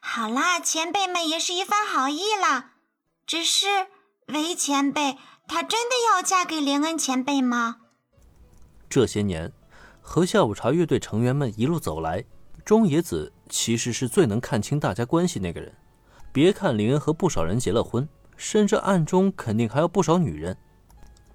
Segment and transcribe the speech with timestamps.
[0.00, 2.72] 好啦，前辈们也是一番好意啦。
[3.26, 3.66] 只是
[4.28, 7.76] 韦前辈，她真的要嫁给林恩前辈吗？
[8.88, 9.52] 这些年，
[10.00, 12.24] 和下午茶乐队成员们一路走来，
[12.64, 15.74] 中野子其实是最能看清大家关系那个人。
[16.32, 20.56] 别看林恩和不少人结了婚，甚至暗中肯定还有不少女人，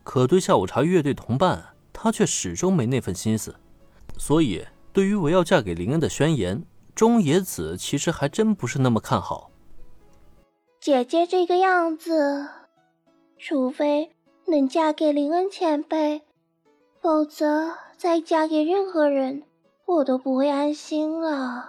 [0.04, 3.55] 可对下午茶乐队同伴，他却始终没那份心思。
[4.18, 6.64] 所以，对于我要嫁给林恩的宣言，
[7.02, 9.50] 中野子其实还真不是那么看好。
[10.79, 12.47] 姐姐这个样子，
[13.39, 14.11] 除非
[14.46, 16.21] 能嫁给林恩前辈，
[17.01, 19.42] 否则再嫁给任何人，
[19.87, 21.68] 我都不会安心了。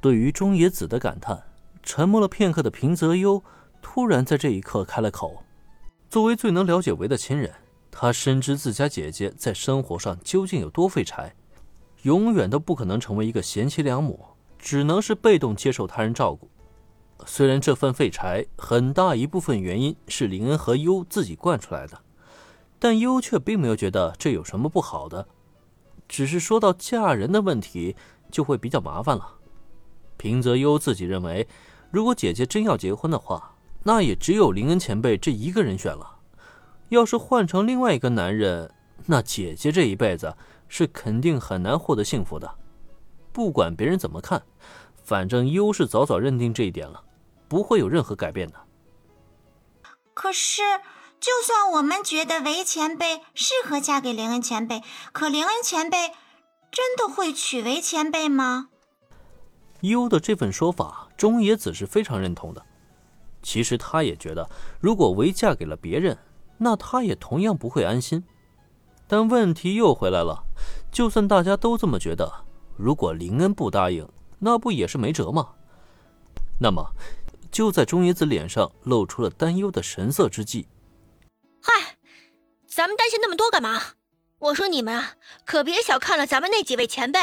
[0.00, 1.44] 对于中野子的感叹。
[1.84, 3.40] 沉默了片刻的平泽优
[3.80, 5.44] 突然在这一刻开了口。
[6.10, 7.54] 作为最能了解维的亲人，
[7.92, 11.32] 他深知自家姐姐在生活上究竟有多废柴，
[12.04, 14.18] 永远都不可能成为一个贤妻良母，
[14.58, 16.48] 只能是被动接受他人照顾。
[17.26, 21.98] 虽然这份废柴很大一部分原因是林恩和优自己惯出来的，
[22.78, 25.26] 但优却并没有觉得这有什么不好的，
[26.08, 27.94] 只是说到嫁人的问题
[28.30, 29.36] 就会比较麻烦了。
[30.16, 31.46] 平泽优自己认为。
[31.90, 36.18] 如果姐姐真要结婚的话，那也只有林恩前辈这一个人选了。
[36.88, 38.68] 要是换成另外一个男人，
[39.06, 40.34] 那姐姐这一辈子
[40.76, 42.52] 是肯定很难获得幸福的。
[43.32, 44.42] 不管别人怎么看，
[45.04, 47.04] 反正优是早早认定这一点了，
[47.46, 48.56] 不会有任何改变的。
[50.14, 50.62] 可是，
[51.20, 56.08] 就算我们觉得韦前辈适合嫁给林恩前辈，可林恩前辈
[56.72, 58.70] 真的会娶韦前辈吗？
[59.82, 62.60] 优的这份说法，中野子是非常认同的。
[63.44, 64.50] 其实他也觉得，
[64.80, 66.18] 如果韦嫁给了别人，
[66.58, 68.24] 那他也同样不会安心。
[69.06, 70.43] 但问题又回来了，
[70.94, 75.54] 就算大家都这么觉得，如果林恩不答应，那不也是没辙吗？
[76.60, 76.92] 那么，
[77.50, 80.68] 就在中野子脸上露出了担忧的神色之际，
[81.60, 81.96] 嗨，
[82.68, 83.82] 咱们担心那么多干嘛？
[84.38, 87.18] 我说你们啊，可别小看了咱们那几位前辈，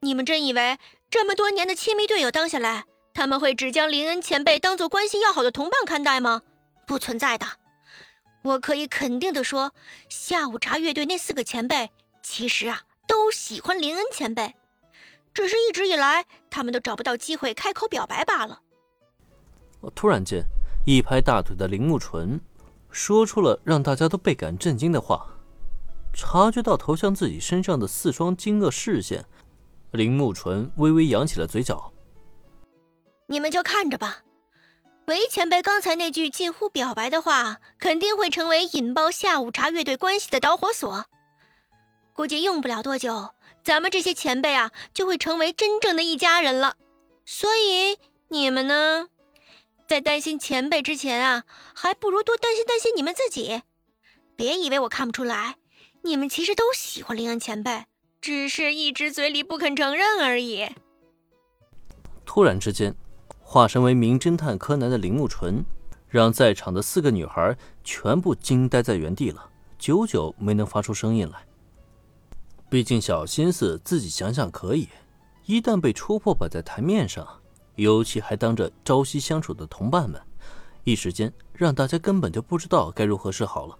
[0.00, 0.78] 你们真以为？
[1.10, 6.40] 这么多年的亲密队友当下来，他们会只将林恩前辈当做关系要好的同伴看待吗？
[6.86, 7.46] 不存在的。
[8.42, 9.74] 我可以肯定的说，
[10.08, 11.90] 下午茶乐队那四个前辈
[12.22, 14.54] 其实啊都喜欢林恩前辈，
[15.34, 18.60] 只是一直以来他们都找不到机会开口表白罢了。
[19.94, 20.44] 突然间，
[20.86, 22.40] 一拍大腿的铃木纯
[22.90, 25.26] 说出了让大家都倍感震惊的话。
[26.14, 29.24] 察觉到投向自己身上的四双惊愕视线。
[29.92, 31.92] 林木纯微微扬起了嘴角。
[33.26, 34.18] 你们就看着吧，
[35.06, 41.06] 韦前辈刚才那句近乎表白的话，肯定会成为引爆下午茶乐队关系的导火索。
[42.12, 43.30] 估计用不了多久，
[43.64, 46.76] 咱们这些前辈啊，就会成为真正的一家人了。
[47.24, 49.08] 所以你们呢，
[49.88, 53.62] 在担心前辈之前啊，还不如多担心担心你们自己。
[54.36, 55.56] 别以为我看不出来，
[56.02, 57.84] 你们其实都喜欢林恩前辈。
[58.20, 60.68] 只是一直嘴里不肯承认而已。
[62.24, 62.94] 突然之间，
[63.40, 65.64] 化身为名侦探柯南的铃木纯，
[66.08, 71.44] 让在场的四个女孩全部惊呆在原地了，久久没能发出声音来。
[72.72, 74.88] 毕竟小心思自己想想可以，
[75.44, 77.28] 一旦被戳破摆在台面上，
[77.74, 80.18] 尤其还当着朝夕相处的同伴们，
[80.82, 83.78] 一时间让大家根本就不知道该如何是好了。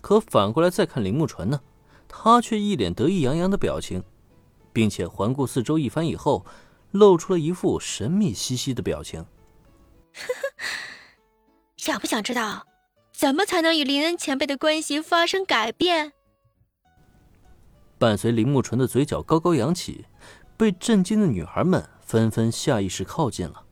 [0.00, 1.60] 可反过来再看铃木纯呢？
[2.06, 4.00] 他却一脸得意洋洋的表情，
[4.72, 6.46] 并且环顾四周一番以后，
[6.92, 9.20] 露出了一副神秘兮兮的表情。
[9.20, 9.26] 呵
[10.58, 10.64] 呵
[11.76, 12.68] 想不想知道，
[13.12, 16.12] 怎么才能与林恩前辈的关系发生改变？
[18.02, 20.06] 伴随林木纯的嘴角高高扬起，
[20.56, 23.64] 被震惊的女孩们纷纷下意识靠近了。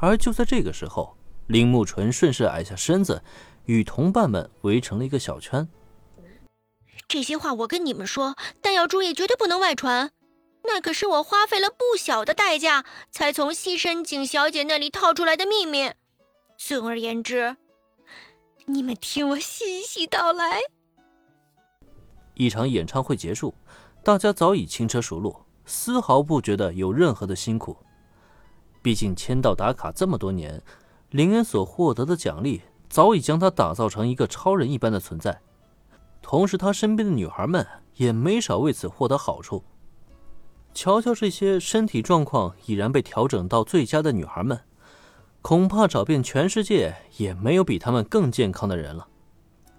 [0.00, 3.22] 而就在这个时候，林木纯顺势矮下身子，
[3.66, 5.68] 与同伴们围成了一个小圈。
[7.06, 10.10] 这些话我跟你们说，但要注意，绝对不能外传。
[10.64, 15.92] 那可是我花费了不小的代价才从西深井小姐那里套出来的秘密。
[16.58, 17.56] 总而言之，
[18.64, 20.62] 你们听我细细道来。
[22.36, 23.52] 一场演唱会结束，
[24.04, 25.34] 大家早已轻车熟路，
[25.64, 27.76] 丝毫不觉得有任何的辛苦。
[28.82, 30.62] 毕竟签到打卡这么多年，
[31.10, 35.40] 林恩所获得的奖励早已将他打造成一个超人一般的存在。
[36.22, 39.64] 同时，他身边的女孩们也没少为此获得好处。
[40.74, 44.60] 瞧瞧这些身体状况已然被调整到最佳的女孩们，
[45.40, 49.08] 恐怕找遍全世界也没有比她们更健康的人了。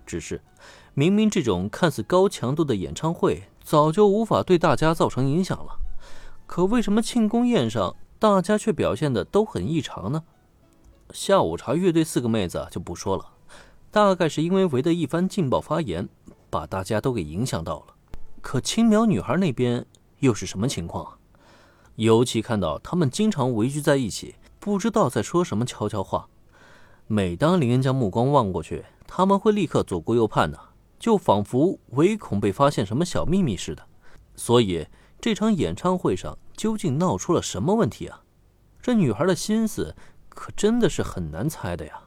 [0.06, 0.42] 只是，
[1.00, 5.78] 明明这种看似高强度的演唱会早就无法对大家造成影响了，
[6.48, 10.24] 可为什么庆功宴上大家却表现的都很异常呢？
[11.12, 13.24] 下午茶乐队四个妹子就不说了，
[13.92, 16.10] 大概是因为韦的一番劲爆发言，
[16.50, 17.94] 把大家都给影响到了。
[18.42, 19.86] 可青苗女孩那边
[20.22, 21.20] 又是什么情况？
[21.98, 26.28] 尤其看到他们经常围聚在一起，不知道在说什么悄悄话。
[27.06, 30.60] 每当林恩将目光望过去，他们会立刻左顾右盼的，
[31.00, 33.86] 就仿佛唯恐被发现什么小秘密似的。
[34.36, 34.88] 所以
[35.20, 38.22] 这场演唱会上究竟闹出了什么问题啊？
[38.82, 39.96] 这女孩的心思
[40.30, 42.02] 可真的是很难猜的呀。